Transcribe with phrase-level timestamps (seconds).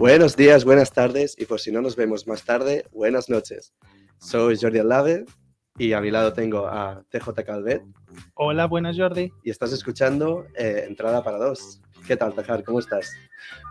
[0.00, 3.74] Buenos días, buenas tardes y por si no nos vemos más tarde, buenas noches.
[4.18, 5.26] Soy Jordi Alave
[5.76, 7.82] y a mi lado tengo a TJ Calvet
[8.32, 9.30] Hola, buenas Jordi.
[9.44, 11.82] y estás escuchando eh, Entrada para dos.
[12.06, 12.64] ¿Qué tal, Tajar?
[12.64, 13.10] ¿Cómo estás?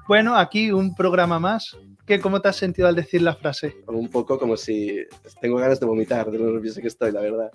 [0.08, 1.76] Bueno, aquí un programa más.
[2.06, 3.78] ¿Qué, ¿Cómo te has sentido al decir la frase?
[3.88, 5.00] Un poco como si
[5.42, 7.50] tengo ganas de vomitar de lo nervioso que estoy, la verdad.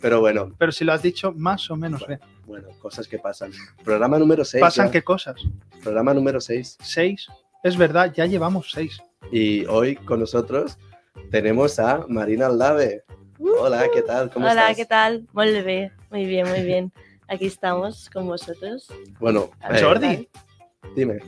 [0.00, 2.20] Pero bueno, Pero si lo has dicho más o menos bien.
[2.46, 3.50] bueno, cosas que pasan.
[3.84, 4.60] Programa número 6.
[4.60, 5.34] ¿Pasan qué cosas?
[5.82, 6.78] Programa número 6.
[6.80, 7.26] ¿Seis?
[7.62, 8.98] Es verdad, ya llevamos seis.
[9.30, 10.78] Y hoy con nosotros
[11.30, 13.04] tenemos a Marina Aldave.
[13.38, 14.30] Hola, ¿qué tal?
[14.30, 14.76] ¿Cómo Hola, estás?
[14.76, 15.26] ¿qué tal?
[15.32, 16.92] Muy bien, muy bien, muy bien.
[17.28, 18.88] Aquí estamos con vosotros.
[19.18, 20.08] Bueno, ver, Jordi.
[20.08, 20.28] ¿qué
[20.96, 21.18] dime.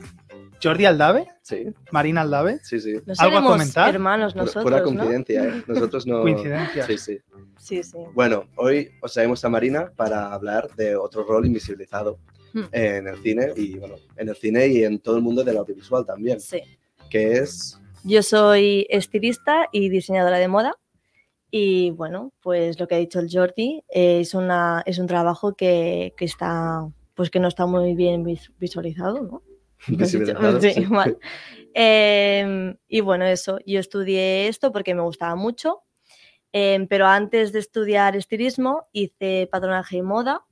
[0.61, 2.59] Jordi Aldave, Sí, Marina Aldave.
[2.63, 2.93] sí, sí.
[3.05, 3.89] No ¿Algo a comentar?
[3.93, 4.83] hermanos nosotros, Pura ¿no?
[4.85, 5.63] coincidencia, ¿eh?
[5.67, 6.21] Nosotros no...
[6.21, 6.85] Coincidencia.
[6.87, 7.19] Sí, sí.
[7.59, 7.97] Sí, sí.
[8.13, 12.17] Bueno, hoy os traemos a Marina para hablar de otro rol invisibilizado
[12.53, 12.65] Hmm.
[12.71, 16.05] en el cine y, bueno, en el cine y en todo el mundo del audiovisual
[16.05, 16.61] también, Sí.
[17.09, 17.79] que es...
[18.03, 20.75] Yo soy estilista y diseñadora de moda.
[21.49, 25.53] Y bueno, pues lo que ha dicho el Jordi eh, es, una, es un trabajo
[25.55, 29.43] que, que está, pues que no está muy bien vis- visualizado, ¿no?
[29.87, 30.85] Visibilizado, Sí, sí.
[30.87, 31.17] mal.
[31.73, 35.81] Em, y bueno, eso, yo estudié esto porque me gustaba mucho,
[36.51, 40.45] em, pero antes de estudiar estilismo hice patronaje y moda,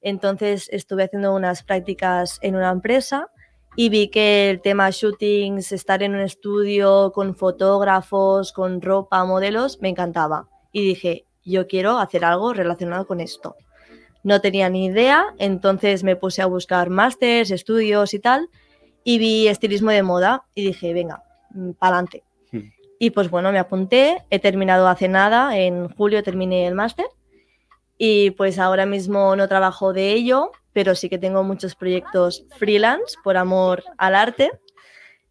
[0.00, 3.28] entonces estuve haciendo unas prácticas en una empresa
[3.76, 9.80] y vi que el tema shootings, estar en un estudio con fotógrafos, con ropa, modelos,
[9.82, 10.48] me encantaba.
[10.72, 13.56] Y dije, yo quiero hacer algo relacionado con esto.
[14.22, 18.48] No tenía ni idea, entonces me puse a buscar másters, estudios y tal,
[19.04, 21.22] y vi estilismo de moda y dije, venga,
[21.78, 22.24] para adelante.
[22.50, 22.70] Hmm.
[22.98, 27.06] Y pues bueno, me apunté, he terminado hace nada, en julio terminé el máster
[27.98, 33.16] y pues ahora mismo no trabajo de ello, pero sí que tengo muchos proyectos freelance
[33.24, 34.50] por amor al arte.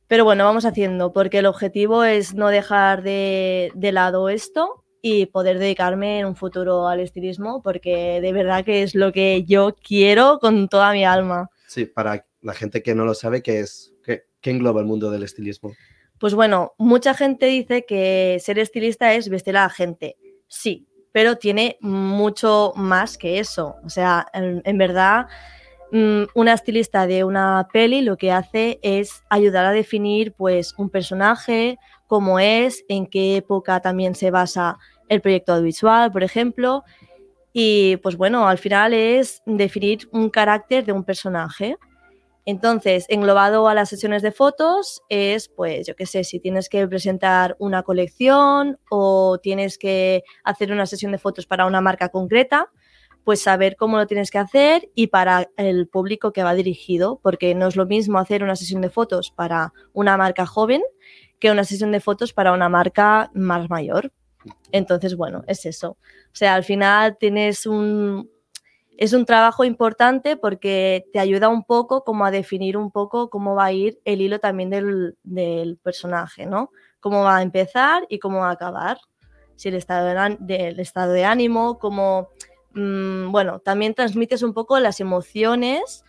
[0.07, 5.27] Pero bueno, vamos haciendo, porque el objetivo es no dejar de, de lado esto y
[5.27, 9.75] poder dedicarme en un futuro al estilismo, porque de verdad que es lo que yo
[9.75, 11.49] quiero con toda mi alma.
[11.67, 13.93] Sí, para la gente que no lo sabe, ¿qué es?
[14.03, 15.73] ¿Qué, qué engloba el mundo del estilismo?
[16.19, 20.17] Pues bueno, mucha gente dice que ser estilista es vestir a la gente.
[20.47, 23.77] Sí, pero tiene mucho más que eso.
[23.85, 25.27] O sea, en, verdad,
[25.93, 30.89] mm, una estilista de una peli lo que hace es ayudar a definir pues un
[30.89, 31.77] personaje,
[32.07, 34.77] cómo es, en qué época también se basa
[35.07, 36.83] el proyecto audiovisual, por ejemplo.
[37.53, 41.77] Y pues bueno, al final es definir un carácter de un personaje.
[42.45, 46.87] Entonces, englobado a las sesiones de fotos es, pues, yo qué sé, si tienes que
[46.87, 52.69] presentar una colección o tienes que hacer una sesión de fotos para una marca concreta,
[53.23, 57.55] pues saber cómo lo tienes que hacer y para el público que va dirigido, porque
[57.55, 60.83] no es lo mismo hacer una sesión de fotos para una marca joven
[61.39, 64.11] que una sesión de fotos para una marca más mayor.
[64.71, 65.91] Entonces, bueno, es eso.
[65.91, 68.29] O sea, al final tienes un,
[68.97, 73.55] es un trabajo importante porque te ayuda un poco como a definir un poco cómo
[73.55, 76.71] va a ir el hilo también del, del personaje, ¿no?
[76.99, 78.97] Cómo va a empezar y cómo va a acabar.
[79.55, 82.29] Si el estado de, del estado de ánimo, cómo...
[82.73, 86.03] mm, bueno, también transmites un poco las emociones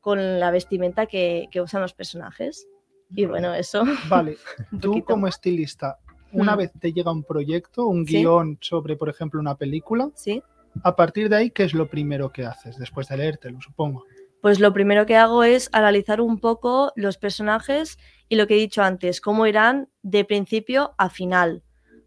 [0.00, 2.66] con la vestimenta que, que usan los personajes.
[3.14, 3.84] Y bueno, eso.
[4.08, 4.36] Vale,
[4.80, 5.98] tú como estilista,
[6.32, 6.58] una Mm.
[6.58, 8.18] vez te llega un proyecto, un Sí.
[8.18, 10.42] guion sobre, por ejemplo, una película, Sí.
[10.82, 14.04] A partir de ahí, ¿qué es lo primero que haces después de leértelo, supongo?
[14.40, 17.98] Pues lo primero que hago es analizar un poco los personajes
[18.28, 21.62] y lo que he dicho antes, cómo irán de principio a final,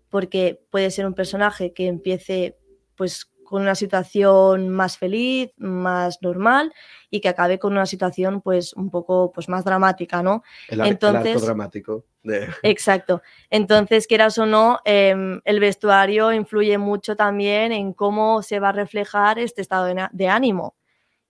[0.10, 2.58] porque puede ser un personaje que empiece
[2.96, 6.74] pues con una situación más feliz, más normal
[7.12, 10.42] y que acabe con una situación pues un poco pues más dramática, ¿no?
[10.70, 12.06] El, ar- el Entonces- arco dramático.
[12.64, 13.22] Exacto.
[13.50, 18.72] Entonces, quieras o no, em, el vestuario influye mucho también en cómo se va a
[18.74, 20.76] reflejar este estado de ánimo.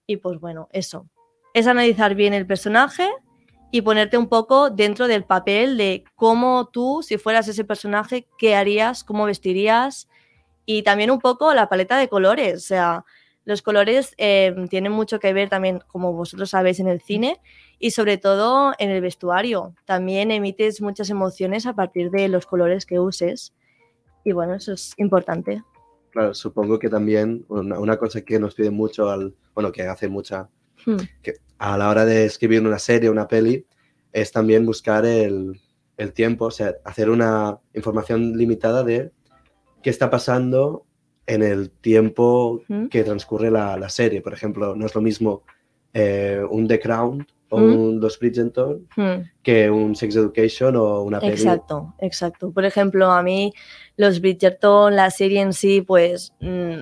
[0.06, 1.08] Y pues bueno, eso.
[1.54, 3.10] Es analizar bien el personaje
[3.72, 8.56] y ponerte un poco dentro del papel de cómo tú, si fueras ese personaje, qué
[8.56, 10.08] harías, cómo vestirías
[10.66, 12.58] y también un poco la paleta de colores.
[12.58, 13.06] O sea,
[13.46, 17.42] los colores em, tienen mucho que ver también, como vosotros sabéis, en el cine
[17.84, 19.76] y sobre todo en el vestuario.
[19.84, 23.54] También emites muchas emociones a partir de los colores que uses.
[24.24, 25.62] Y bueno, eso es importante.
[26.12, 30.08] Claro, supongo que también una, una cosa que nos piden mucho, al, bueno, que hace
[30.08, 30.50] mucha,
[30.86, 30.96] Hmm.
[31.22, 33.66] que a la hora de escribir una serie, una peli,
[34.14, 35.60] es también buscar el,
[35.98, 39.12] el tiempo, o sea, hacer una información limitada de
[39.82, 40.86] qué está pasando
[41.28, 42.88] en el tiempo Ujú.
[42.90, 44.22] que transcurre la, la serie.
[44.22, 45.44] Por ejemplo, no es lo mismo
[45.94, 47.78] eh, un The Crown o Mm.
[47.80, 49.22] un Los Bridgerton Hmm.
[49.44, 51.34] que un Sex Education o una peli.
[51.34, 52.52] Exacto, exacto.
[52.52, 53.54] Por ejemplo, a mí
[53.98, 56.82] los Bridgerton, la serie en sí, pues mm,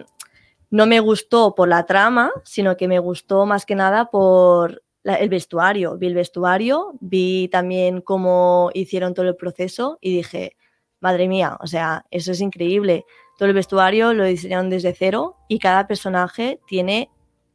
[0.72, 5.16] no me gustó por la trama, sino que me gustó más que nada por la-
[5.16, 5.98] el vestuario.
[5.98, 10.56] Vi el vestuario, vi también cómo hicieron todo el proceso y dije,
[11.02, 13.04] madre mía, o sea, eso es increíble.
[13.38, 17.10] Todo el vestuario lo diseñaron desde cero y cada personaje tiene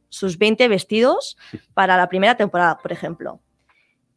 [0.09, 1.37] sus 20 vestidos
[1.73, 3.41] para la primera temporada, por ejemplo.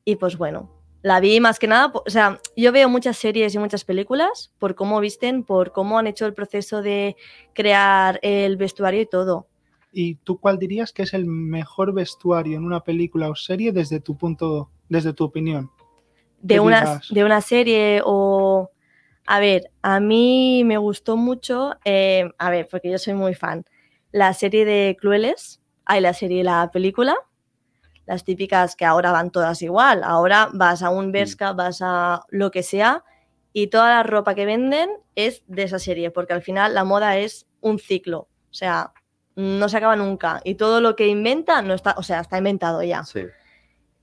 [0.05, 0.71] Y pues bueno,
[1.03, 4.75] la vi más que nada, o sea, yo veo muchas series y muchas películas por
[4.75, 7.17] cómo visten, por cómo han hecho el proceso de
[7.55, 9.49] crear el vestuario y todo.
[9.93, 13.99] ¿Y tú cuál dirías que es el mejor vestuario en una película o serie desde
[14.01, 15.71] tu punto, desde tu opinión?
[16.41, 18.71] De una, digas- de una serie o...
[19.27, 23.65] A ver, a mí me gustó mucho, eh, a ver, porque yo soy muy fan,
[24.11, 25.60] la serie de Crueles,
[25.91, 27.17] hay la serie y la película,
[28.07, 32.53] las típicas que ahora van todas igual, ahora vas a un Bershka, vas a lo
[32.53, 33.03] que sea
[33.53, 37.19] y toda la ropa que venden es de esa serie, porque al final la moda
[37.19, 38.93] es un ciclo, o sea,
[39.35, 42.85] no se acaba nunca y todo lo que inventa no está, o sea, está inventado
[42.85, 43.03] ya.
[43.03, 43.25] Sí.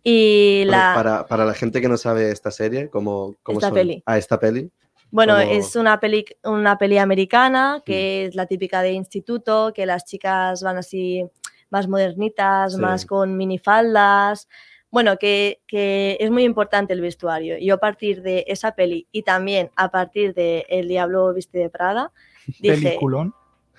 [0.04, 3.75] Y la Para, para la gente que no sabe esta serie, ¿cómo, cómo Esta son?
[3.75, 4.04] peli.
[4.06, 4.69] Ah, esta peli.
[5.10, 10.04] Bueno, es una peli, una peli americana que es la típica de instituto, que las
[10.04, 11.24] chicas van así
[11.69, 12.80] más modernitas, Sí.
[12.81, 14.48] más con minifaldas.
[14.90, 17.58] Bueno, que, que es muy importante el vestuario.
[17.60, 21.69] Yo a partir de esa peli y también a partir de El Diablo Viste de
[21.69, 22.12] Prada,
[22.60, 23.34] dije, Peliculón.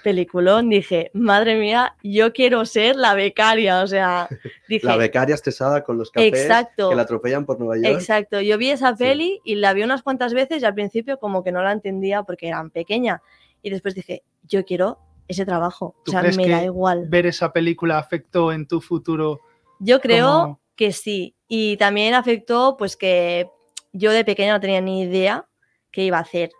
[0.05, 3.83] peliculón, dije, madre mía, yo quiero ser la becaria.
[3.83, 4.29] O sea,
[4.69, 6.91] dije, La becaria estresada con los cafés Exacto.
[6.91, 7.87] que la atropellan por Nueva York.
[7.87, 9.03] Exacto, yo vi esa Sí.
[9.05, 12.23] peli y la vi unas cuantas veces y al principio como que no la entendía
[12.23, 13.23] porque era pequeña
[13.63, 17.07] y después dije, yo quiero ese trabajo, o ¿Tú sea, crees me da igual.
[17.09, 19.41] Ver esa película afectó en tu futuro.
[19.79, 23.49] Yo creo como- que sí y también afectó pues que
[23.93, 25.47] yo de pequeña no tenía ni idea
[25.91, 26.51] qué iba a hacer.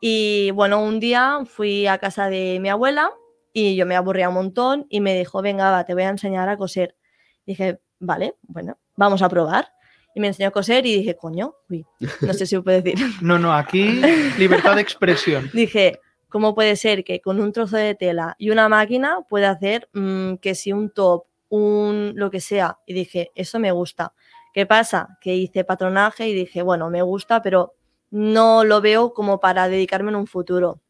[0.00, 3.10] Y bueno, un día fui a casa de mi abuela
[3.52, 6.48] y yo me aburría un montón y me dijo, venga, va, te voy a enseñar
[6.48, 6.96] a coser.
[7.46, 9.68] Dije, vale, bueno, vamos a probar.
[10.14, 11.84] Y me enseñó a coser y dije, coño, uy,
[12.22, 12.98] no sé si lo puedo decir.
[13.22, 14.00] No, no, aquí
[14.38, 15.50] libertad de expresión.
[15.52, 16.00] Dije,
[16.30, 20.36] ¿cómo puede ser que con un trozo de tela y una máquina pueda hacer mm,
[20.36, 22.78] que si un top, un lo que sea?
[22.86, 24.14] Y dije, eso me gusta.
[24.54, 25.18] ¿Qué pasa?
[25.20, 27.74] Que hice patronaje y dije, bueno, me gusta, pero
[28.10, 30.80] no lo veo como para dedicarme en un futuro.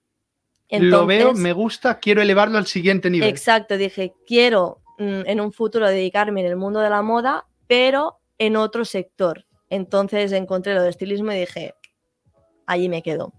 [0.70, 3.28] Lo veo, me gusta, quiero elevarlo al siguiente nivel.
[3.28, 8.20] Exacto, dije, quiero mm, en un futuro dedicarme en el mundo de la moda, pero
[8.38, 9.46] en otro sector.
[9.68, 11.74] Entonces encontré lo de estilismo y dije,
[12.66, 13.32] allí me quedo.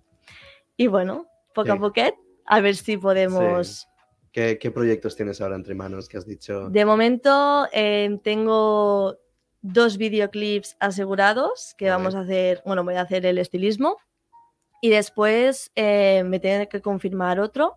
[0.76, 1.80] Y bueno, poco a Sí.
[1.80, 2.02] poco,
[2.46, 3.88] a ver si podemos...
[4.32, 6.70] ¿Qué, qué proyectos tienes ahora entre manos que has dicho?
[6.70, 9.18] De momento eh, tengo
[9.62, 13.98] dos videoclips asegurados que vamos a hacer, bueno, voy a hacer el estilismo
[14.82, 17.76] y después eh, me tiene que confirmar otro.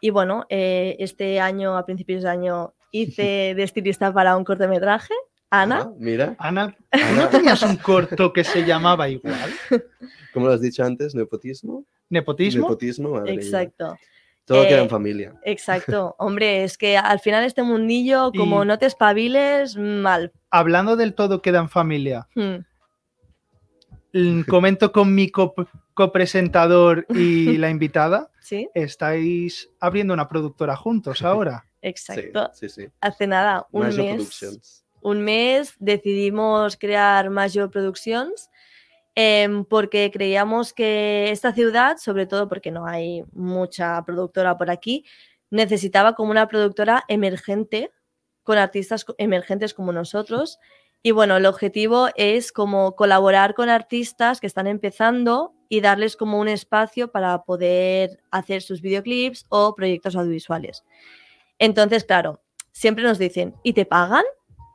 [0.00, 3.22] Y bueno, eh, este año, a principios de año, hice
[3.56, 5.12] de estilista para un cortometraje,
[5.50, 5.80] Ana.
[5.82, 6.76] Ah, mira, Ana,
[7.16, 9.50] ¿no tenías un corto que se llamaba igual?
[10.32, 11.14] ¿cómo lo has dicho antes?
[11.14, 11.84] ¿Nepotismo?
[12.08, 12.62] ¿Nepotismo?
[12.62, 13.40] Nepotismo, madre mía.
[13.42, 13.98] Exacto,
[14.44, 15.34] Todo queda Eh, en familia.
[15.44, 16.14] exacto.
[16.18, 20.32] Hombre, es que al final este mundillo, como Y- no te espabiles, mal.
[20.50, 22.58] Hablando del todo queda en familia, Hmm.
[24.12, 31.22] mm, comento con mi cop- copresentador y la invitada, Sí, estáis abriendo una productora juntos
[31.22, 31.64] ahora.
[31.82, 32.50] exacto.
[32.54, 32.88] Sí, sí, sí.
[33.00, 34.14] Hace nada, un Major mes.
[34.14, 34.84] Productions.
[35.02, 38.50] Un mes decidimos crear Major Productions
[39.14, 45.04] em, porque creíamos que esta ciudad, sobre todo porque no hay mucha productora por aquí,
[45.50, 47.90] necesitaba como una productora emergente
[48.42, 50.58] con artistas emergentes como nosotros.
[51.02, 56.38] Y bueno, el objetivo es como colaborar con artistas que están empezando y darles como
[56.38, 60.84] un espacio para poder hacer sus videoclips o proyectos audiovisuales.
[61.58, 62.42] Entonces, claro,
[62.72, 64.24] siempre nos dicen, ¿y te pagan?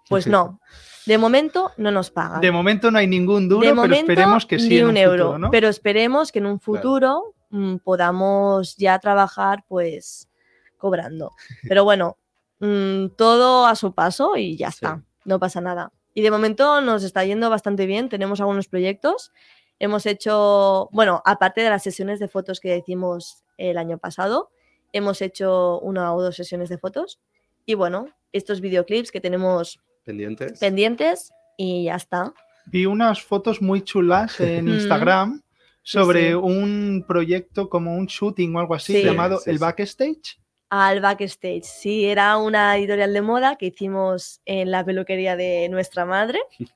[0.09, 0.59] Pues no,
[1.05, 2.41] de momento no nos pagan.
[2.41, 4.97] De momento no hay ningún duro, De pero momento, esperemos que sí ni un, un
[4.97, 5.51] euro, futuro, ¿no?
[5.51, 10.29] pero esperemos que en un futuro mm, podamos ya trabajar pues
[10.77, 11.31] cobrando.
[11.67, 12.17] Pero bueno,
[12.59, 14.75] mm, todo a su paso y ya Sí.
[14.85, 15.91] está, no pasa nada.
[16.13, 19.31] Y de momento nos está yendo bastante bien, tenemos algunos proyectos.
[19.79, 24.49] Hemos hecho, bueno, aparte de las sesiones de fotos que hicimos el año pasado,
[24.93, 27.19] hemos hecho una o dos sesiones de fotos.
[27.65, 30.59] Y bueno, estos videoclips que tenemos ¿Pendientes?
[30.59, 32.33] pendientes y ya está.
[32.67, 34.69] Vi unas fotos muy chulas en Mm.
[34.69, 35.41] Instagram
[35.83, 36.33] sobre sí.
[36.33, 39.03] un proyecto como un shooting o algo así Sí.
[39.03, 40.39] llamado Sí, el backstage.
[40.69, 41.63] al backstage.
[41.63, 46.39] Sí, era una editorial de moda que hicimos en la peluquería de nuestra madre.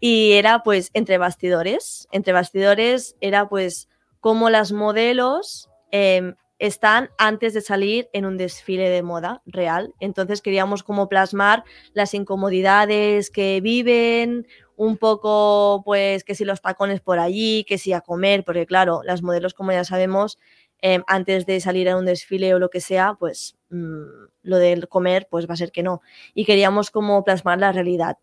[0.00, 2.08] Y era pues entre bastidores.
[2.12, 3.88] Entre bastidores era pues
[4.20, 9.92] cómo las modelos em, están antes de salir en un desfile de moda real.
[10.00, 14.46] Entonces queríamos como plasmar las incomodidades que viven,
[14.76, 19.02] un poco pues que si los tacones por allí, que si a comer, porque claro,
[19.04, 20.38] las modelos como ya sabemos,
[20.80, 24.02] em, antes de salir a un desfile o lo que sea, pues mm,
[24.42, 26.02] lo del comer pues va a ser que no.
[26.34, 28.18] Y queríamos como plasmar la realidad.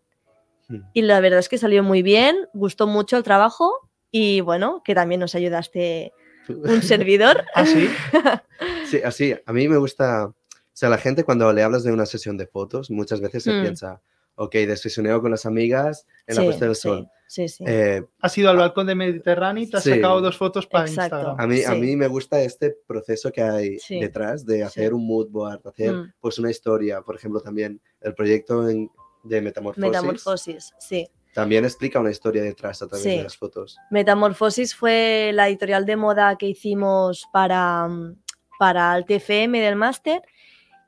[0.68, 0.80] Hmm.
[0.94, 4.94] Y la verdad es que salió muy bien, gustó mucho el trabajo y bueno, que
[4.94, 6.12] también nos ayudaste
[6.48, 7.44] un servidor.
[7.54, 7.88] ¿Ah, sí?
[8.86, 10.34] Sí, así, a mí me gusta, o
[10.72, 13.62] sea, la gente cuando le hablas de una sesión de fotos, muchas veces se Mm.
[13.62, 14.00] piensa,
[14.36, 17.08] ok, desfisioneo con las amigas en la Sí, puesta del sol.
[17.26, 17.64] Sí, sí.
[17.66, 19.90] Eh, Has ido al balcón de Mediterráneo y te has Sí.
[19.90, 21.16] sacado dos fotos para Exacto.
[21.16, 21.40] Instagram.
[21.40, 23.98] a, mí, a mí me gusta este proceso que hay Sí.
[23.98, 26.12] detrás de hacer un mood board, hacer Mm.
[26.20, 28.90] pues una historia, por ejemplo, también el proyecto en-
[29.24, 31.08] de Metamorfosis, Metamorfosis, sí.
[31.32, 33.16] También explica una historia detrás a través Sí.
[33.16, 33.78] de las fotos.
[33.90, 38.16] Metamorfosis fue la editorial de moda que hicimos para, mm,
[38.58, 40.22] para el TFM del máster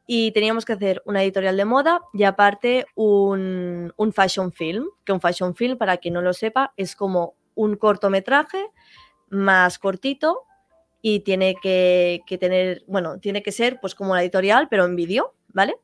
[0.06, 5.12] y teníamos que hacer una editorial de moda y aparte un, un fashion film, que
[5.12, 8.66] un fashion film, para quien no lo sepa, es como un cortometraje
[9.30, 10.42] más cortito
[11.00, 14.94] y tiene que, que tener, bueno, tiene que ser pues como la editorial, pero en
[14.96, 15.76] vídeo, ¿vale?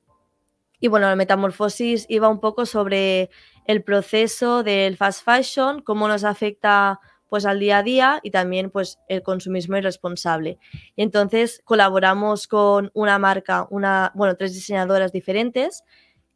[0.80, 3.28] Y bueno, la metamorfosis iba un poco sobre
[3.70, 6.98] el proceso del fast fashion, cómo nos afecta
[7.28, 10.58] pues al día a día y también pues el consumismo irresponsable.
[10.96, 15.84] Y entonces colaboramos con una marca, una, bueno, tres diseñadoras diferentes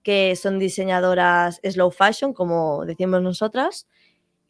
[0.04, 3.88] que son diseñadoras slow fashion, como decimos nosotras,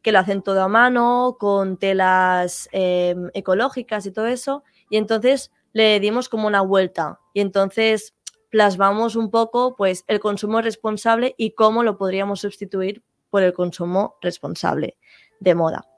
[0.03, 4.63] que lo hacen todo a mano, con telas eh, ecológicas y todo eso.
[4.91, 7.21] Y entonces le dimos como una vuelta.
[7.33, 8.15] Y entonces
[8.55, 14.15] plasmamos un poco pues el consumo responsable y cómo lo podríamos sustituir por el consumo
[14.23, 14.97] responsable
[15.41, 15.89] de moda.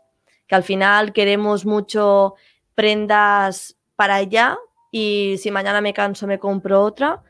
[0.46, 2.34] Que al final queremos mucho
[2.75, 4.56] prendas para allá
[4.90, 7.22] y si mañana me canso me compro otra,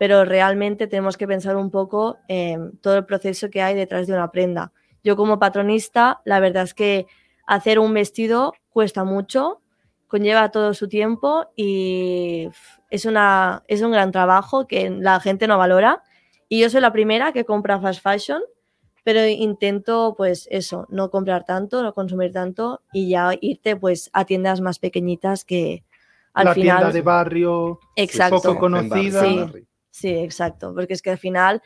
[0.00, 4.14] pero realmente tenemos que pensar un poco en todo el proceso que hay detrás de
[4.14, 4.72] una prenda.
[5.04, 7.06] Yo como patronista, la verdad es que
[7.46, 9.60] hacer un vestido cuesta mucho,
[10.08, 12.48] conlleva todo su tiempo y
[12.92, 16.02] es, una, es un gran trabajo que la gente no valora.
[16.48, 18.42] Y yo soy la primera que compra fast fashion,
[19.02, 24.26] pero intento pues eso, no comprar tanto, no consumir tanto y ya irte pues a
[24.26, 25.84] tiendas más pequeñitas que
[26.34, 26.76] al la final...
[26.76, 27.80] tienda de barrio.
[27.96, 28.42] Exacto.
[28.42, 29.22] poco conocida.
[29.22, 29.66] Sí.
[29.90, 31.62] Sí, exacto, porque es que al final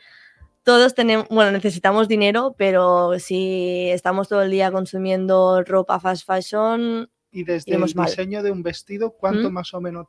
[0.63, 7.09] todos tenemos, bueno, necesitamos dinero, pero si estamos todo el día consumiendo ropa fast fashion,
[7.37, 8.05] Y desde Iremos el mal.
[8.07, 9.53] diseño de un vestido, ¿cuánto, ¿Mm?
[9.53, 10.07] más o menos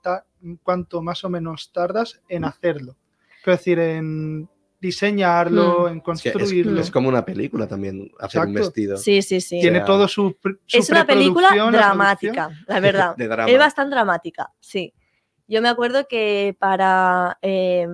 [0.62, 2.96] ¿cuánto más o menos tardas en hacerlo?
[3.44, 4.48] Quiero decir, en
[4.80, 6.80] diseñarlo, en Es, que es- construirlo.
[6.80, 9.60] es como una película también, hacer un vestido sí, sí, sí.
[9.60, 10.34] Tiene sea, todo su,
[10.72, 13.14] Es una película la dramática, la verdad.
[13.18, 13.50] de drama.
[13.50, 14.94] Es bastante dramática, sí.
[15.46, 17.86] Yo me acuerdo que para eh,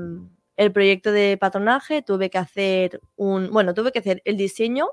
[0.56, 4.86] el proyecto de patronaje tuve que hacer un, bueno, tuve que hacer el diseño,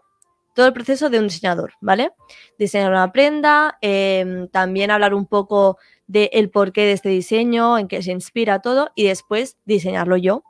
[0.55, 2.11] todo el proceso de un diseñador, ¿vale?
[2.57, 5.77] Diseñar una prenda, eh, también hablar un poco
[6.07, 10.43] del porqué de este diseño, en qué se inspira todo y después diseñarlo yo,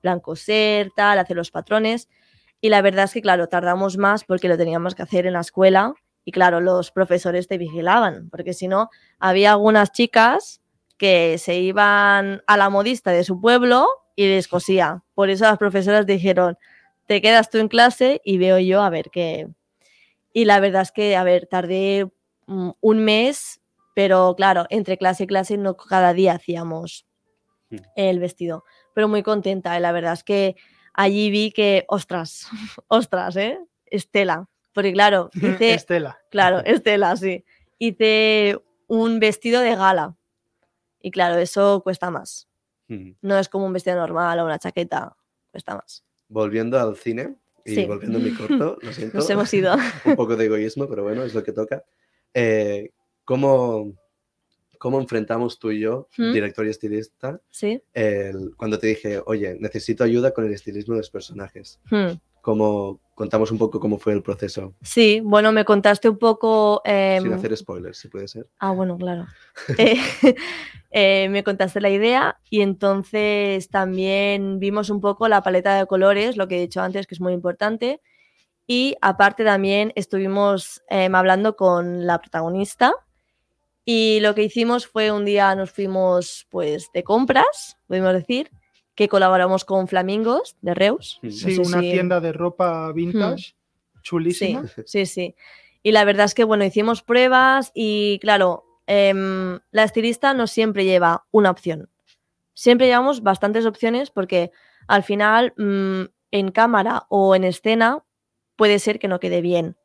[0.00, 2.08] plan coser, tal, hacer los patrones.
[2.60, 5.40] Y la verdad es que, claro, tardamos más porque lo teníamos que hacer en la
[5.40, 10.60] escuela y, claro, los profesores te vigilaban, porque si no, había algunas chicas
[10.98, 15.02] que se iban a la modista de su pueblo y les cosía.
[15.14, 16.58] Por eso las profesoras dijeron,
[17.10, 19.48] te quedas tú en clase y veo yo a ver qué.
[20.32, 22.08] Y la verdad es que, a ver, tardé
[22.46, 23.60] mm, un mes,
[23.96, 27.04] pero claro, entre clase y clase no cada día hacíamos
[27.70, 27.76] Mm.
[27.96, 28.64] el vestido.
[28.94, 30.54] Pero muy contenta, y la verdad es que
[30.94, 32.46] allí vi que, ostras,
[32.86, 33.58] ostras, ¿eh?
[33.86, 34.48] Estela.
[34.72, 36.20] Porque claro, hice, Estela.
[36.30, 37.44] Claro, Estela, sí.
[37.80, 40.16] Hice un vestido de gala.
[41.00, 42.48] Y claro, eso cuesta más.
[42.86, 43.14] Mm.
[43.22, 45.16] No es como un vestido normal o una chaqueta.
[45.50, 46.04] Cuesta más.
[46.30, 47.34] Volviendo al cine
[47.66, 47.84] y Sí.
[47.84, 49.18] volviendo a mi corto, lo siento.
[49.18, 49.74] Nos hemos ido.
[50.06, 51.84] un poco de egoísmo, pero bueno, es lo que toca.
[52.32, 52.90] Eh,
[53.24, 53.92] ¿cómo,
[54.78, 56.32] ¿Cómo enfrentamos tú y yo, ¿Mm?
[56.32, 57.82] director y estilista, Sí.
[57.92, 61.78] el- cuando te dije, oye, necesito ayuda con el estilismo de los personajes?
[61.90, 62.12] Hmm.
[62.40, 66.80] ¿Cómo, contamos un poco cómo fue el proceso, Sí, bueno, me contaste un poco.
[66.86, 68.48] em, sin hacer spoilers, si puede ser.
[68.58, 69.26] Ah, bueno, claro.
[69.78, 69.96] Eh,
[70.90, 76.38] eh, me contaste la idea y entonces también vimos un poco la paleta de colores,
[76.38, 78.00] lo que he dicho antes, que es muy importante.
[78.66, 82.94] Y aparte también estuvimos em, hablando con la protagonista
[83.84, 88.50] Y lo que hicimos fue un día nos fuimos pues de compras, podemos decir,
[89.00, 91.20] que colaboramos con Flamingos de Reus.
[91.22, 93.54] Sí, sé una si- tienda de ropa vintage, Sí,
[94.02, 94.64] chulísima.
[94.84, 95.34] sí, sí.
[95.82, 100.84] Y la verdad es que, bueno, hicimos pruebas y, claro, em, la estilista no siempre
[100.84, 101.88] lleva una opción.
[102.52, 104.50] Siempre llevamos bastantes opciones porque
[104.86, 106.02] al final, mm,
[106.32, 108.04] en cámara o en escena,
[108.56, 109.78] puede ser que no quede bien.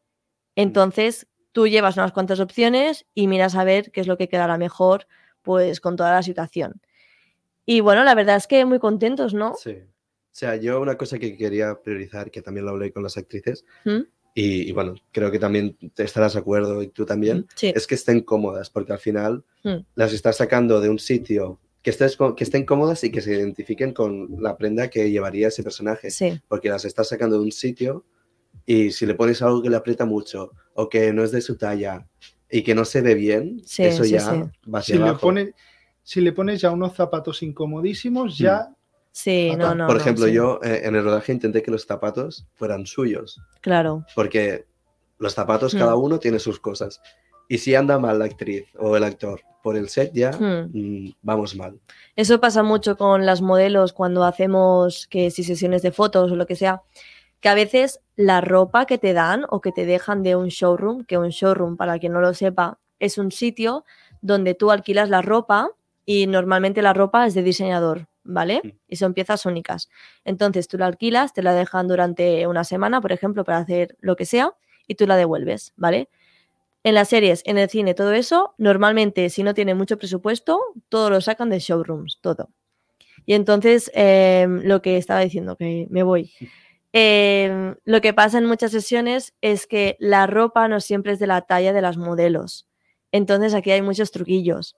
[0.57, 4.57] Entonces, tú llevas unas cuantas opciones y miras a ver qué es lo que quedará
[4.57, 5.07] mejor,
[5.41, 6.81] pues, con toda la situación.
[7.65, 9.55] Y bueno, la verdad es que muy contentos, ¿no?
[9.61, 9.71] Sí.
[9.71, 13.63] O sea, yo una cosa que quería priorizar, que también lo hablé con las actrices,
[13.85, 13.99] ¿Mm?
[14.33, 17.71] y, y bueno, creo que también te estarás de acuerdo y tú también, Sí.
[17.73, 19.77] es que estén cómodas, porque al final Mm.
[19.95, 23.93] las estás sacando de un sitio que, estés, que estén cómodas y que se identifiquen
[23.93, 28.05] con la prenda que llevaría ese personaje, Sí, porque las estás sacando de un sitio
[28.65, 31.55] y si le pones algo que le aprieta mucho o que no es de su
[31.57, 32.07] talla
[32.49, 34.37] y que no se ve bien, Sí, eso sí, ya sí.
[34.69, 35.21] va hacia Si le, abajo.
[36.07, 38.69] Si le pones ya unos zapatos incomodísimos, ya
[39.11, 39.87] sí, no, no.
[39.87, 43.41] Por no, ejemplo, sí, yo eh, en el rodaje intenté que los zapatos fueran suyos,
[43.61, 44.05] Claro.
[44.13, 44.65] porque
[45.17, 45.79] los zapatos Hmm.
[45.79, 47.01] cada uno tiene sus cosas.
[47.49, 50.69] Y si anda mal la actriz o el actor por el set, ya Hmm.
[50.73, 51.79] mm, vamos mal.
[52.15, 56.45] Eso pasa mucho con las modelos cuando hacemos que si sesiones de fotos o lo
[56.45, 56.83] que sea,
[57.39, 61.03] que a veces la ropa que te dan o que te dejan de un showroom,
[61.05, 63.85] que un showroom, para quien no lo sepa, es un sitio
[64.21, 65.69] donde tú alquilas la ropa
[66.05, 68.61] y normalmente la ropa es de diseñador, ¿vale?
[68.63, 68.69] Mm.
[68.87, 69.89] Y son piezas únicas.
[70.23, 74.15] Entonces tú la alquilas, te la dejan durante una semana, por ejemplo, para hacer lo
[74.15, 74.53] que sea,
[74.87, 76.09] y tú la devuelves, ¿vale?
[76.83, 80.59] En las series, en el cine, todo eso, normalmente si no tiene mucho presupuesto,
[80.89, 82.49] todo lo sacan de showrooms, todo.
[83.25, 86.31] Y entonces, em, lo que estaba diciendo, que me voy.
[86.93, 91.27] Em, lo que pasa en muchas sesiones es que la ropa no siempre es de
[91.27, 92.67] la talla de las modelos.
[93.11, 94.77] Entonces aquí hay muchos truquillos.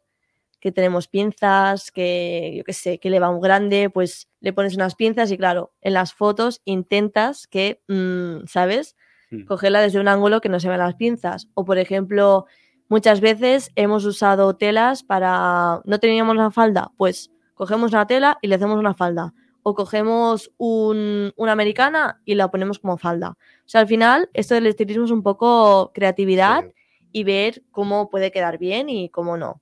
[0.67, 4.75] Que tenemos pinzas, que yo qué sé, que le va un grande, pues le pones
[4.75, 8.97] unas pinzas y claro, en las fotos intentas que, mm, ¿sabes?
[9.31, 9.45] Mm.
[9.45, 11.47] cogerla desde un ángulo que no se vean las pinzas.
[11.53, 12.45] O, por ejemplo,
[12.89, 15.81] muchas veces hemos usado telas para...
[15.85, 19.33] No teníamos una falda, pues cogemos una tela y le hacemos una falda.
[19.63, 23.29] O cogemos un- una americana y la ponemos como falda.
[23.31, 26.71] O sea, al final, esto del estilismo es un poco creatividad Sí.
[27.13, 29.61] y ver cómo puede quedar bien y cómo no.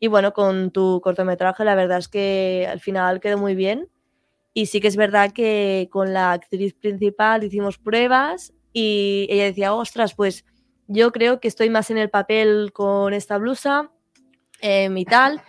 [0.00, 3.88] Y bueno, con tu cortometraje, la verdad es que al final quedó muy bien.
[4.54, 9.74] Y sí que es verdad que con la actriz principal hicimos pruebas y ella decía,
[9.74, 10.44] ostras, pues
[10.88, 13.90] yo creo que estoy más en el papel con esta blusa
[14.60, 15.40] em, y tal.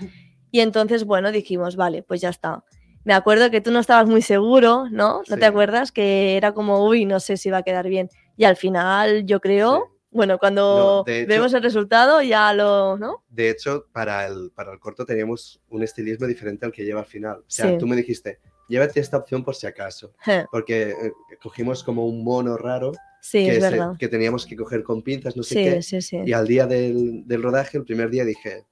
[0.52, 2.64] Y entonces, bueno, dijimos, vale, pues ya está.
[3.04, 5.20] Me acuerdo que tú no estabas muy seguro, ¿no?
[5.28, 5.40] ¿No Sí.
[5.40, 5.92] te acuerdas?
[5.92, 8.10] Que era como, uy, no sé si va a quedar bien.
[8.38, 9.91] Y al final, yo creo.
[10.12, 13.24] Bueno, cuando No, hecho- vemos el resultado, ya lo, ¿no?
[13.30, 17.06] De hecho, para el, para el corto teníamos un estilismo diferente al que lleva al
[17.06, 17.40] final.
[17.40, 17.78] O sea, Sí.
[17.78, 22.24] tú me dijiste, llévate esta opción por si acaso, Je, porque eh, cogimos como un
[22.24, 23.96] mono raro Sí, que, es se- verdad.
[24.00, 25.82] que teníamos que coger con pinzas, no sé Sí, qué.
[25.82, 26.18] sí, sí.
[26.26, 28.66] Y al día del, del rodaje, el primer día dije,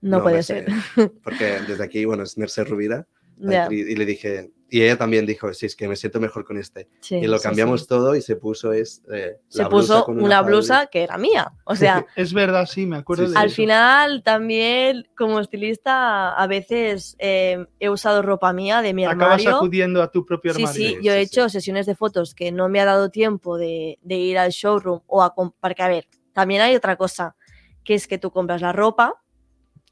[0.00, 1.10] No, puede Merced", ser.
[1.22, 3.06] Porque desde aquí, bueno, es Merced Rubira,
[3.38, 6.44] Ya, actriz, y le dije, y ella también dijo, sí, es que me siento mejor
[6.44, 6.88] con este.
[7.00, 7.86] sí, y lo cambiamos sí.
[7.86, 11.16] todo y se puso es, eh, Se la blusa puso con una blusa que era
[11.16, 11.52] mía.
[11.64, 13.54] O sea, es verdad, sí, me acuerdo de al eso.
[13.54, 19.56] final también como estilista a veces eh, he usado ropa mía de mi Acabas armario.
[19.56, 20.88] acudiendo a tu propio Sí, armario.
[20.88, 24.00] sí, Sí, yo he hecho sesiones de fotos que no me ha dado tiempo de,
[24.02, 27.36] de ir al showroom o a com- porque a ver, también hay otra cosa,
[27.84, 29.22] que es que tú compras la ropa,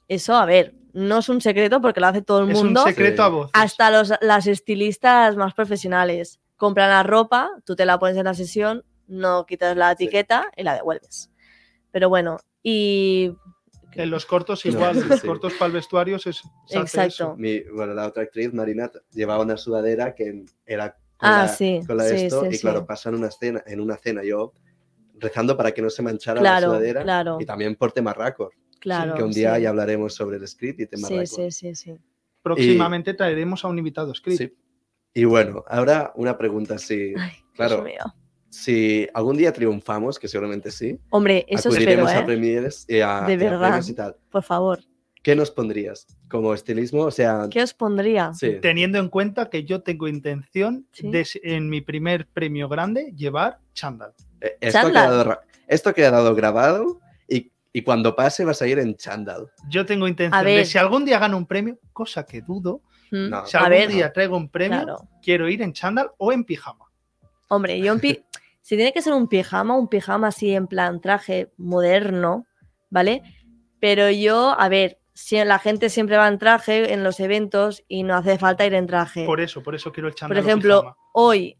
[0.08, 2.82] eso, a ver, no es un secreto porque lo hace todo el Es un mundo,
[2.84, 3.26] secreto Sí.
[3.26, 3.50] a voces.
[3.54, 6.40] hasta los, las estilistas más profesionales.
[6.56, 10.04] Compran la ropa, tú te la pones en la sesión, no quitas la Sí.
[10.04, 11.30] etiqueta y la devuelves.
[11.90, 13.34] Pero bueno, y
[13.94, 15.26] En los cortos No, igual, sí, en los sí.
[15.26, 17.34] cortos para el vestuario se, se Exacto.
[17.36, 21.80] Mi, bueno, la otra actriz, Marina, llevaba una sudadera que era con Ah, la, sí,
[21.86, 22.60] con la de sí, esto, sí, y sí.
[22.62, 24.54] claro, pasan una cena, en una cena yo
[25.18, 27.36] rezando para que no se manchara Claro, la sudadera claro.
[27.38, 28.50] y también por tema récord,
[28.82, 29.14] claro.
[29.14, 29.62] que un día sí.
[29.62, 31.98] ya hablaremos sobre el script y tema Sí, sí, sí, sí.
[32.42, 34.38] Próximamente traeremos a un invitado script.
[34.38, 34.52] Sí.
[35.14, 38.14] Y bueno, ahora una pregunta, si, Ay, claro, Dios mío.
[38.48, 42.24] si algún día triunfamos, que seguramente sí, Hombre, eso espero, acudiremos a ¿eh?
[42.24, 43.60] premieres y a, De y a verdad.
[43.68, 44.16] premios y tal.
[44.30, 44.80] Por favor.
[45.22, 46.06] ¿Qué nos pondrías?
[46.28, 47.02] ¿Como estilismo?
[47.02, 48.32] O sea, ¿Qué os pondría?
[48.34, 48.56] sí.
[48.60, 51.10] Teniendo en cuenta que yo tengo intención Sí.
[51.12, 54.14] de, en mi primer premio grande, llevar chándal.
[54.40, 57.00] Eh, Esto ha, quedado, esto ha quedado grabado
[57.72, 59.50] y, cuando pase vas a ir en chándal.
[59.68, 63.46] Yo tengo intención de si algún día gano un premio, cosa que dudo, Mm, No.
[63.46, 65.08] si A algún ver, día traigo un premio, claro.
[65.22, 66.86] quiero ir en chándal o en pijama.
[67.48, 68.24] Hombre, yo en pi-
[68.62, 72.46] si tiene que ser un pijama, un pijama así en plan traje moderno,
[72.88, 73.22] ¿vale?
[73.80, 78.02] Pero yo, a ver, si la gente siempre va en traje en los eventos y
[78.02, 79.26] no hace falta ir en traje.
[79.26, 80.96] Por eso, por eso quiero el Por chándal o ejemplo, pijama.
[81.12, 81.58] hoy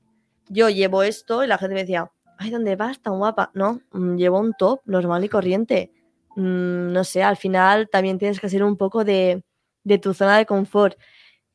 [0.48, 3.50] yo llevo esto y la gente me decía, ay, ¿dónde vas tan guapa?
[3.52, 5.92] No, mm, llevo un top normal y corriente.
[6.36, 9.42] Mm, no sé, al final también tienes que ser un poco de,
[9.84, 10.98] de tu zona de confort.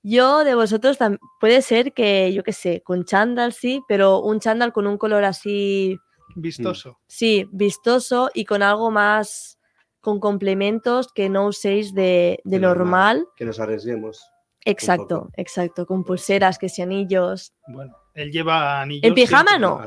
[0.04, 0.98] Yo de vosotros
[1.40, 5.24] puede ser que, yo qué sé, con chándal sí, pero un chándal con un color
[5.26, 5.98] así,
[6.36, 7.00] Vistoso.
[7.08, 9.60] sí, vistoso y con algo más,
[10.00, 13.18] con complementos que no uséis de, de normal.
[13.18, 13.28] normal.
[13.36, 14.24] Que nos arriesguemos.
[14.63, 17.54] Exacto, exacto, con pulseras, que si anillos.
[17.68, 19.04] Bueno, él lleva anillos.
[19.04, 19.82] ¿En pijama no?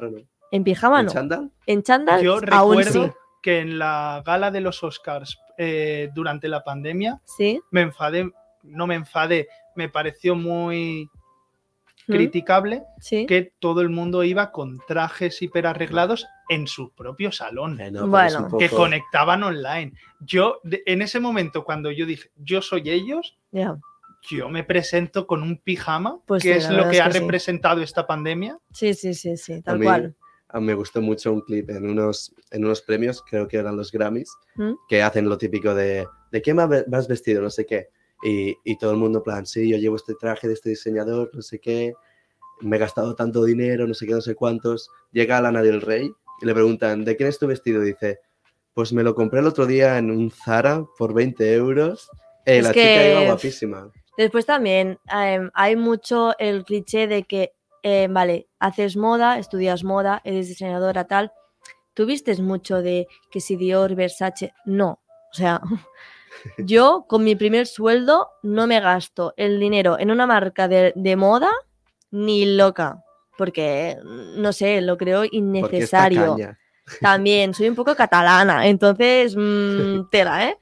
[0.51, 1.13] En pijama ¿En no.
[1.13, 1.53] chándal?
[1.67, 3.13] En chándal Yo aún recuerdo sí.
[3.43, 7.61] Que en la gala de los Oscars eh, durante la pandemia Sí.
[7.71, 8.31] me enfadé,
[8.63, 11.09] no me enfadé, me pareció muy
[12.07, 12.13] ¿Mm?
[12.13, 13.27] criticable Sí.
[13.27, 18.49] que todo el mundo iba con trajes hiperarreglados en su propio salón, Eh, Bueno.
[18.59, 19.93] que conectaban online.
[20.21, 23.39] Yo, de- en ese momento, cuando yo dije, yo soy ellos,
[24.29, 27.21] yo me presento con un pijama, Pues que sí, es lo que es ha que
[27.21, 28.59] representado esta pandemia.
[28.73, 30.17] Sí, sí, sí, sí, A tal mí- cual.
[30.53, 33.77] A mí me gustó mucho un clip en unos, en unos premios, creo que eran
[33.77, 34.73] los Grammys, ¿Mm?
[34.89, 37.43] que hacen lo típico de ¿de qué vas vestido?
[37.43, 37.89] No sé qué.
[38.23, 41.41] Y, y todo el mundo plan, sí, yo llevo este traje de este diseñador, no
[41.43, 41.95] sé qué,
[42.61, 44.91] me he gastado tanto dinero, no sé qué, no sé cuántos.
[45.13, 46.11] Llega Lana del Rey
[46.43, 47.83] y le preguntan, ¿de quién es tu vestido?
[47.83, 48.21] Y dice,
[48.75, 52.11] pues me lo compré el otro día en un Zara por 20 euros.
[52.45, 53.91] Eh, la que- chica iba guapísima.
[54.19, 60.21] Después también em, hay mucho el cliché de que, eh, vale, haces moda, estudias moda,
[60.25, 61.33] eres diseñadora, tal.
[61.95, 64.53] Tú vistes mucho de que si Dior, Versace.
[64.65, 65.01] No.
[65.33, 65.61] O sea,
[66.59, 71.17] yo con mi primer sueldo no me gasto el dinero en una marca de, de
[71.17, 71.51] moda
[72.11, 73.05] ni loca.
[73.37, 73.97] Porque,
[74.37, 76.37] no sé, lo creo innecesario.
[77.01, 80.59] También, soy un poco catalana, entonces, mm, tela, ¿eh?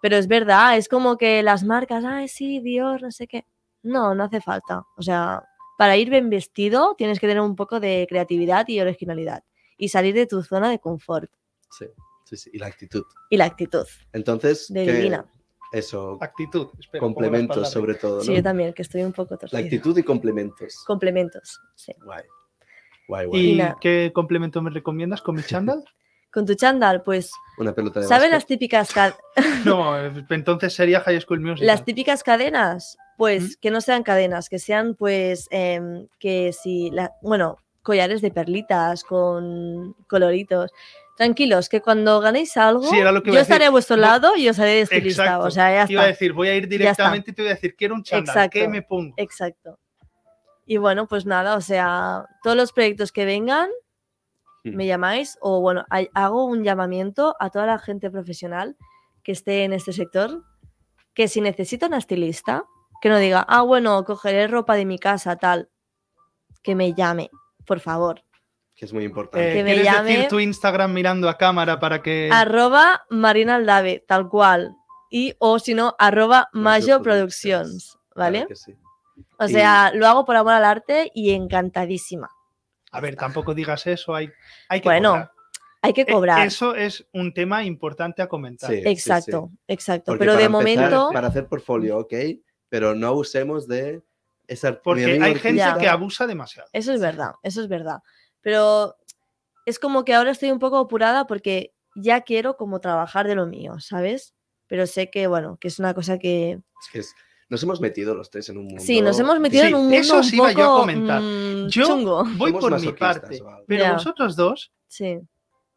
[0.00, 3.46] Pero es verdad, es como que las marcas, ay, sí, Dior, no sé qué.
[3.82, 4.84] No, no hace falta.
[4.96, 5.42] O sea,
[5.78, 9.44] para ir bien vestido tienes que tener un poco de creatividad y originalidad
[9.78, 11.30] y salir de tu zona de confort
[11.70, 11.86] Sí,
[12.24, 13.04] sí, sí, y la actitud.
[13.30, 13.86] y la actitud.
[14.12, 15.24] Entonces, De ¿qué- divina.
[15.72, 16.68] eso, Actitud.
[16.80, 19.60] Espera, la complementos sobre todo, Sí, yo también, que estoy un poco La torcida.
[19.60, 20.82] actitud y complementos.
[20.86, 21.92] Complementos, sí.
[22.04, 22.24] Guay.
[23.06, 23.60] Guay, guay.
[23.60, 25.82] ¿Y qué complemento me recomiendas con mi chándal?
[26.30, 29.16] Con tu chándal, pues, Una pelota de ¿sabes las típicas, ca-
[29.64, 29.96] No,
[30.28, 31.66] entonces sería High School Musical.
[31.66, 32.98] las típicas cadenas?
[33.18, 33.60] Pues ¿Mm?
[33.60, 39.04] que no sean cadenas, que sean, pues, em, que si, la, bueno, collares de perlitas
[39.04, 40.70] con coloritos.
[41.18, 44.80] Tranquilos, que cuando ganéis algo, Sí, yo estaré a vuestro lado y os haré de
[44.82, 45.24] estilista.
[45.24, 45.46] Exacto.
[45.46, 47.74] O sea, ya Iba a decir, voy a ir directamente y te voy a decir,
[47.76, 48.70] quiero un chándal, ¿qué Exacto.
[48.70, 49.14] me pongo?
[49.18, 49.78] Exacto.
[50.64, 53.68] Y bueno, pues nada, o sea, todos los proyectos que vengan,
[54.64, 54.76] Mm.
[54.76, 58.76] me llamáis o bueno, hago un llamamiento a toda la gente profesional
[59.22, 60.44] que esté en este sector,
[61.14, 62.64] que si necesita una estilista,
[63.00, 65.68] que no diga, ah, bueno, cogeré ropa de mi casa, tal,
[66.62, 67.30] que me llame,
[67.66, 68.22] por favor.
[68.74, 69.50] Que es muy importante.
[69.50, 72.28] Eh, Que me ¿Quieres llame- decir tu Instagram mirando a cámara para que...
[72.32, 74.74] Arroba Marina Aldave, tal cual.
[75.10, 78.38] Y o si no, arroba Mayo Productions, ¿vale?
[78.40, 78.74] Claro que sí.
[79.38, 82.28] O Y- sea, lo hago por amor al arte y encantadísima.
[82.92, 84.30] A ver, tampoco digas eso, hay,
[84.68, 85.30] hay que Bueno, cobrar.
[85.82, 86.46] Hay que Eh, cobrar.
[86.46, 88.70] Eso es un tema importante a comentar.
[88.70, 88.82] Sí.
[88.84, 90.12] exacto, exacto.
[90.12, 90.50] Porque Pero de empezar,
[90.90, 92.12] momento, Para hacer portfolio, ok,
[92.68, 94.02] pero no abusemos de
[94.46, 94.80] esa.
[94.80, 95.76] Porque hay gente Ya.
[95.78, 96.68] que abusa demasiado.
[96.72, 97.98] eso es verdad, eso es verdad.
[98.40, 98.96] Pero
[99.66, 103.46] es como que ahora estoy un poco apurada porque ya quiero como trabajar de lo
[103.46, 104.34] mío, ¿sabes?
[104.66, 106.52] Pero sé que, bueno, que es una cosa que...
[106.52, 107.14] Es que es-
[107.50, 108.82] nos hemos metido los tres en un mundo.
[108.84, 111.22] Sí, nos hemos metido Sí, en un mundo eso sí iba poco yo a comentar.
[111.22, 112.24] mm, Yo- chungo.
[112.36, 113.92] Voy Somos por mi parte, pero Ya.
[113.94, 115.18] vosotros dos Sí,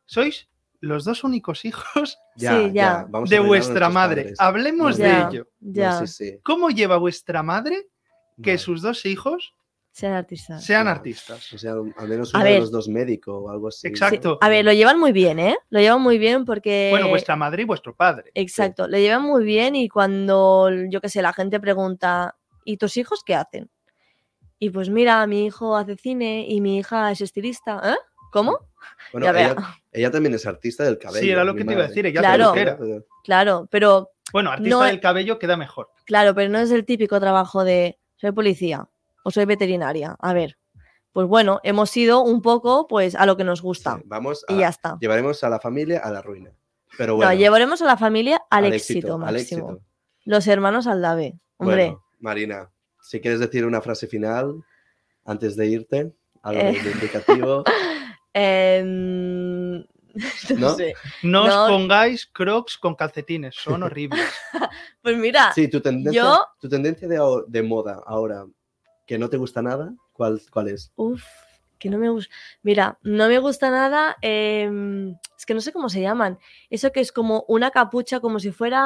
[0.06, 0.50] sois
[0.82, 3.08] los dos únicos hijos Sí, ya.
[3.30, 4.22] de vuestra madre.
[4.24, 4.40] padres.
[4.40, 5.30] Hablemos Ya.
[5.30, 5.48] de ello.
[5.62, 6.40] No, ya, sí, sí.
[6.44, 7.88] ¿Cómo lleva vuestra madre
[8.44, 9.54] que sus dos hijos
[9.92, 10.64] sean artistas.
[10.66, 11.54] sean artistas?
[11.54, 12.60] O sea, al menos A uno de ver.
[12.62, 13.88] los dos médico o algo así.
[13.88, 14.38] Exacto.
[14.42, 15.56] A ver, lo llevan muy bien, ¿eh?
[15.70, 16.88] Lo llevan muy bien porque...
[16.92, 18.32] Bueno, vuestra madre y vuestro padre.
[18.34, 22.98] Exacto, lo llevan muy bien y cuando, yo qué sé, la gente pregunta, ¿y tus
[22.98, 23.70] hijos qué hacen?
[24.58, 27.82] Y pues mira, mi hijo hace cine y mi hija es estilista.
[27.84, 27.96] ¿Eh?
[28.32, 28.58] ¿Cómo?
[29.12, 29.78] Bueno, Ya ella, vea.
[29.92, 31.22] ella también es artista del cabello.
[31.24, 32.06] Sí, era lo que te iba a decir.
[32.06, 32.56] Ella Claro.
[32.56, 33.04] es.
[33.24, 35.90] Claro, pero Bueno, artista No- del cabello queda mejor.
[36.06, 38.88] claro, pero no es el típico trabajo de soy policía
[39.24, 40.16] o soy veterinaria.
[40.20, 40.58] A ver,
[41.12, 44.54] pues bueno, hemos ido un poco pues a lo que nos gusta Sí, vamos a,
[44.54, 44.98] y ya está.
[45.02, 46.52] llevaremos a la familia a la ruina.
[46.98, 49.72] Pero bueno, no, llevaremos a la familia al, al éxito, máximo.
[49.72, 49.80] éxito.
[50.24, 51.40] Los hermanos Aldave.
[51.58, 52.70] Hombre, Bueno, Marina,
[53.02, 54.64] si quieres decir una frase final
[55.26, 56.12] antes de irte,
[56.44, 56.82] algo Eh.
[56.94, 57.64] indicativo.
[58.34, 59.86] em,
[60.58, 60.70] No, ¿No?
[60.76, 60.94] sé.
[61.24, 61.64] No, No.
[61.66, 64.30] os pongáis crocs con calcetines, son horribles.
[65.02, 68.46] Pues mira, Sí, tu tendencia, Yo- tu tendencia de moda ahora,
[69.08, 70.92] que no te gusta nada, ¿cuál, cuál es?
[70.96, 71.24] Uf,
[71.80, 72.34] que no me gusta.
[72.62, 74.18] Mira, no me gusta nada.
[74.22, 76.38] em, es que no sé cómo se llaman.
[76.70, 78.82] Eso que es como una capucha, como si fuera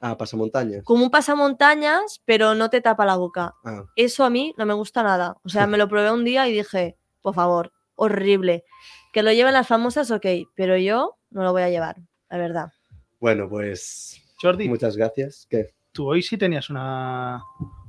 [0.00, 0.84] Ah, pasamontañas.
[0.84, 3.54] como un pasamontañas, pero no te tapa la boca.
[3.64, 5.36] Ah, Eso a mí no me gusta nada.
[5.44, 8.64] O sea, me lo probé un día y dije, por favor, horrible.
[9.12, 11.96] Que lo lleven las famosas, ok, pero yo no lo voy a llevar,
[12.30, 12.72] la verdad.
[13.20, 15.46] bueno, pues Jordi, muchas gracias.
[15.48, 15.74] ¿Qué?
[15.92, 17.42] tú hoy sí tenías una,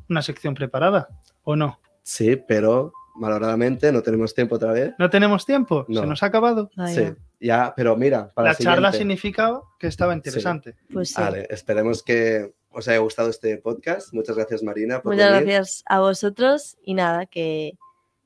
[0.10, 1.08] una sección preparada,
[1.44, 1.80] ¿o no?
[2.04, 4.94] Sí, pero malauradamente no tenemos tiempo otra vez.
[5.00, 5.86] ¿No tenemos tiempo?
[5.88, 6.02] No.
[6.02, 6.70] ¿Se nos ha acabado?
[6.76, 10.76] Vaya, Sí, ya, pero mira, para La charla siguiente- significaba que estaba interesante.
[10.92, 11.22] Pues sí.
[11.22, 14.14] Vale, esperemos que os haya gustado este podcast.
[14.14, 15.46] Muchas gracias, Marina, por Muchas venir.
[15.54, 17.78] gracias a vosotros y nada, que,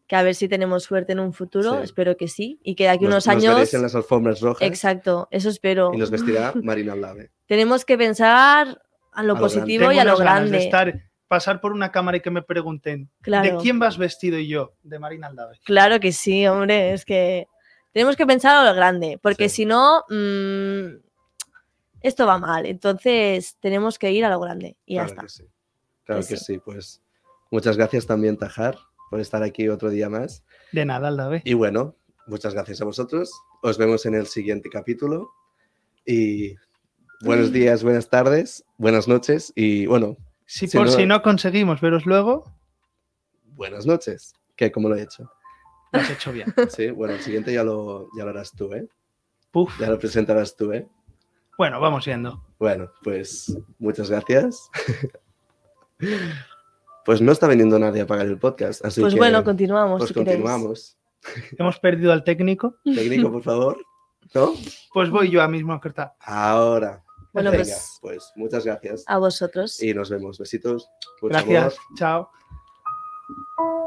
[0.08, 1.84] que a ver si tenemos suerte en un futuro, Sí.
[1.84, 3.54] espero que sí, y que de aquí Nos- unos nos años...
[3.56, 5.91] veréis en las alfombras rojas Exacto, eso espero.
[5.93, 7.32] y nos vestirá Marina Blave.
[7.46, 10.58] Tenemos que pensar a lo positivo y a lo de grande.
[10.60, 13.58] estar, pasar por una cámara y que me pregunten, Claro.
[13.58, 14.38] ¿de quién vas vestido?
[14.39, 15.60] Y yo, de Marina Aldave.
[15.65, 17.48] Claro que sí, hombre, es que
[17.91, 19.56] tenemos que pensar a lo grande, porque Sí.
[19.58, 21.00] si no, mm,
[22.02, 22.65] esto va mal.
[22.65, 25.22] Entonces tenemos que ir a lo grande y ya claro está.
[25.24, 25.43] que sí.
[26.06, 26.46] Claro Que que sí.
[26.46, 26.60] sí.
[26.63, 27.02] Pues
[27.52, 28.78] muchas gracias también, Tajar,
[29.10, 30.43] por estar aquí otro día más.
[30.72, 31.41] De nada, Aldave.
[31.46, 31.96] Y bueno,
[32.28, 33.32] muchas gracias a vosotros.
[33.63, 35.30] Os vemos en el siguiente capítulo.
[36.06, 36.56] Y
[37.22, 41.82] buenos días, buenas tardes, buenas noches y bueno, Si Si por no- si no conseguimos
[41.82, 42.54] veros luego,
[43.43, 44.34] buenas noches.
[44.56, 44.72] ¿Qué?
[44.72, 45.30] ¿Cómo lo he hecho?
[45.91, 46.54] lo has hecho bien.
[46.70, 48.88] Sí, bueno, el siguiente ya lo, ya lo harás tú, ¿eh?
[49.52, 49.74] Puf.
[49.80, 50.88] Ya lo presentarás tú, ¿eh?
[51.58, 52.43] Bueno, vamos yendo.
[52.60, 54.70] Bueno, pues muchas gracias.
[57.08, 59.98] Pues no está viniendo nadie a pagar el podcast, así Pues que bueno, continuamos.
[60.00, 60.36] pues si queréis.
[60.36, 60.98] continuamos.
[61.58, 62.76] Hemos perdido al técnico.
[62.84, 63.78] Técnico, por favor.
[64.36, 64.54] ¿No?
[64.93, 66.13] Pues voy yo a mismo a cortar.
[66.20, 67.02] Ahora.
[67.34, 69.04] Bueno, Venga, pues- pues muchas gracias.
[69.08, 69.82] A vosotros.
[69.82, 70.38] Y nos vemos.
[70.38, 70.89] Besitos.
[71.22, 71.78] Mucho Gracias.
[71.78, 71.98] amor.
[71.98, 73.87] Chao.